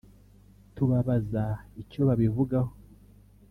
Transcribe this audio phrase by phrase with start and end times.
[0.75, 1.45] tubabaza
[1.81, 2.73] icyo babivugaho